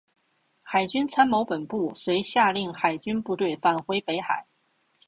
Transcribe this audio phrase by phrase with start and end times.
[0.63, 4.47] 海军参谋本部遂下令海军部队返回北海。